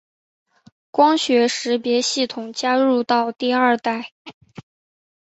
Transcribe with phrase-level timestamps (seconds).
[0.89, 4.13] 光学识别系统加入到第二代。